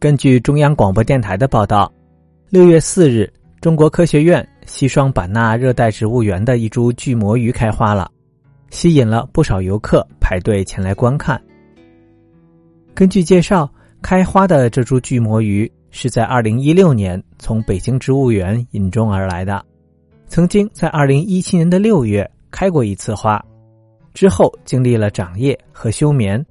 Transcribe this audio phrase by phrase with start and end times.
[0.00, 1.92] 根据中央广播电台的报道，
[2.50, 3.28] 六月四日，
[3.60, 8.08] 中国科学院西双版纳热带植物园的一株巨魔芋开花了，
[8.70, 11.40] 吸引了不少游客排队前来观看。
[12.94, 13.68] 根据介绍，
[14.00, 19.64] 开花的这株巨魔芋是在二零一六年从北京植物园引种而来的，
[20.28, 23.44] 曾经在二零一七年的六月开过一次花，
[24.14, 26.46] 之后经历了长叶和休眠，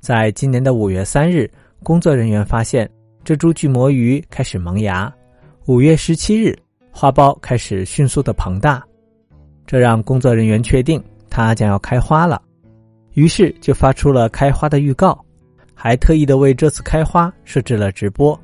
[0.00, 1.50] 在今年的五月三日。
[1.82, 2.88] 工作人员发现，
[3.24, 5.12] 这株巨魔芋开始萌芽。
[5.66, 6.56] 五月十七日，
[6.92, 8.82] 花苞开始迅速的膨大，
[9.66, 12.40] 这让工作人员确定它将要开花了。
[13.14, 15.18] 于是就发出了开花的预告，
[15.74, 18.38] 还特意的为这次开花设置了直播。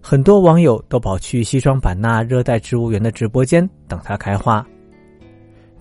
[0.00, 4.66] 很多网友都跑去西双版纳热带植物园的直播间等它开花。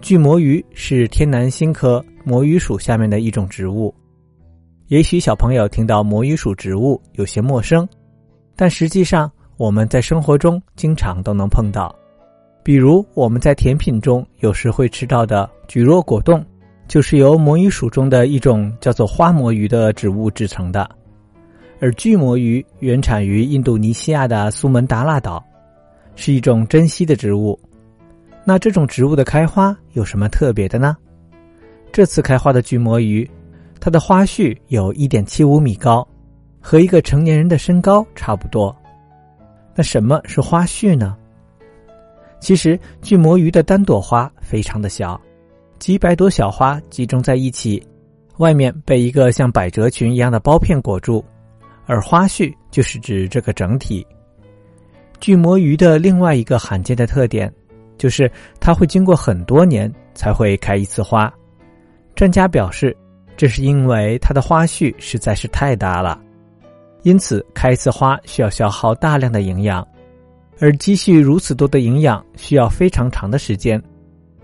[0.01, 3.93] 巨魔芋是天南星科魔芋属下面的一种植物。
[4.91, 7.87] 也许小朋友听到魔芋属植物有些陌生，
[8.57, 11.95] 但实际上我们在生活中经常都能碰到。
[12.61, 16.45] 比如我们在甜品中有时会吃到的蒟蒻果冻，
[16.89, 20.89] 就是由魔芋属中的一种叫做花魔芋的植物制成的。
[21.79, 25.41] 而巨魔芋原产于印度尼西亚的苏门答腊岛，
[26.17, 27.57] 是一种珍稀的植物。
[28.43, 30.97] 那这种植物的开花有什么特别的呢？
[31.93, 33.25] 这次开花的巨魔芋。
[33.83, 36.07] 它的花序有一点七五米高，
[36.59, 38.73] 和一个成年人的身高差不多。
[39.73, 41.17] 那什么是花序呢？
[42.39, 45.19] 其实巨魔鱼的单朵花非常的小，
[45.79, 47.81] 几百朵小花集中在一起，
[48.37, 51.25] 外面被一个像百褶裙一样的包片裹住，
[51.87, 54.05] 而花序就是指这个整体。
[55.19, 57.51] 巨魔鱼的另外一个罕见的特点，
[57.97, 61.33] 就是它会经过很多年才会开一次花。
[62.13, 62.95] 专家表示。
[63.41, 66.21] 这是因为它的花序实在是太大了，
[67.01, 69.83] 因此开一次花需要消耗大量的营养，
[70.59, 73.81] 而积蓄如此多的营养需要非常长的时间，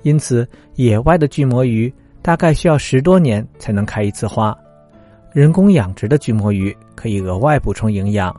[0.02, 1.94] 因此野外的巨魔鱼
[2.24, 4.58] 大概需要十多年才能开一次花。
[5.32, 8.36] 人工养殖的巨魔鱼可以额外补充营养，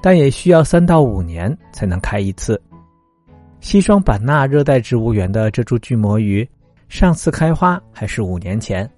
[0.00, 2.58] 但也需要三到五年才能开一次。
[3.60, 6.48] 西双版纳热带植物园的这株巨魔鱼，
[6.88, 8.90] 上次开花还是五年前。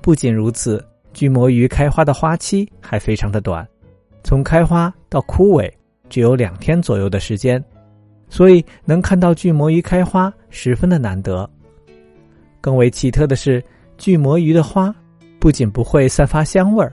[0.00, 3.66] 不仅如此，巨魔鱼开花的花期还非常的短，
[4.22, 5.70] 从开花到枯萎
[6.08, 7.62] 只有两天左右的时间，
[8.28, 11.48] 所以能看到巨魔鱼开花十分的难得。
[12.60, 13.62] 更为奇特的是，
[13.96, 14.94] 巨魔鱼的花
[15.38, 16.92] 不仅不会散发香味儿，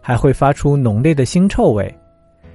[0.00, 1.94] 还会发出浓烈的腥臭味，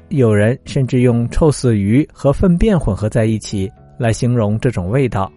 [0.10, 5.32] 有人甚至用臭死鱼和粪便混合在一起来形容这种味道。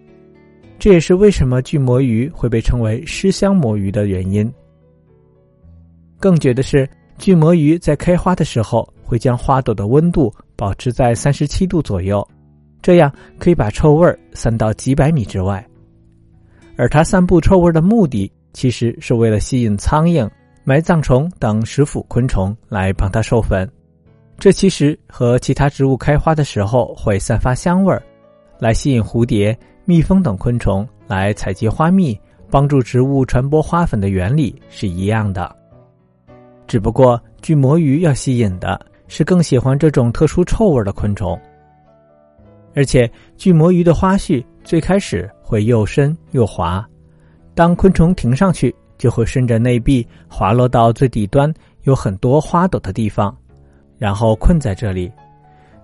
[0.79, 4.51] 这也是为什么巨魔鱼会被称为尸香魔芋的原因。
[6.19, 12.27] 更绝的是，巨魔鱼在开花的时候会将花朵的温度保持在三十七度左右，
[12.81, 15.65] 这样可以把臭味散到几百米之外。
[16.75, 20.29] 而它散布臭味的目的，其实是为了吸引苍蝇、
[20.63, 23.67] 埋葬虫等食腐昆虫来帮它授粉。
[24.37, 28.03] 这其实和其他植物开花的时候会散发香味儿，
[28.59, 29.57] 来吸引蝴蝶。
[29.89, 32.19] 蜜蜂等昆虫来采集花蜜，
[32.51, 35.55] 帮助植物传播花粉的原理是一样的。
[36.67, 41.39] 只不过巨魔鱼要吸引的是更喜欢这种特殊臭味的昆虫。
[42.75, 46.85] 而且巨魔鱼的花序最开始会又深又滑，
[47.55, 51.49] 当昆虫停上去，就会顺着内壁滑落到最底端
[51.83, 53.33] 有很多花朵的地方，
[53.97, 55.09] 然后困在这里。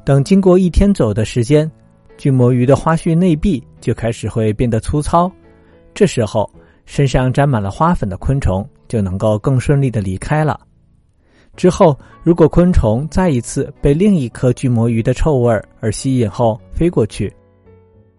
[0.04, 1.72] 等经过一天左右的时间。
[2.18, 5.32] 巨魔鱼的花序内壁就开始会变得粗糙，
[5.94, 6.50] 这时候
[6.86, 10.60] 身上沾满了花粉的昆虫就能够更顺利的离开了。
[11.56, 17.32] 之后，如果昆虫再一次被另一颗巨魔鱼的臭味而吸引后飞过去，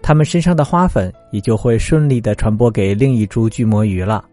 [0.00, 4.25] 它们身上的花粉也就会顺利的传播给另一株巨魔鱼了。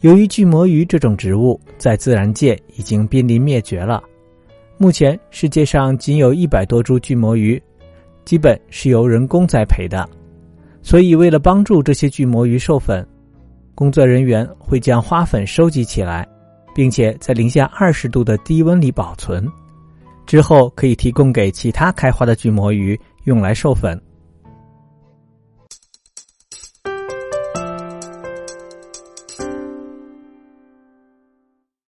[0.00, 4.02] 由于巨魔鱼这种植物在自然界已经濒临灭绝了，
[4.76, 7.62] 目前世界上仅有一百多株巨魔鱼。
[8.28, 10.06] 基本是由人工栽培的，
[10.82, 13.02] 所以为了帮助这些巨魔鱼授粉，
[13.74, 16.28] 工作人员会将花粉收集起来，
[16.74, 19.50] 并且在零下二十度的低温里保存，
[20.26, 23.98] 之后可以提供给其他开花的巨魔鱼用来授粉。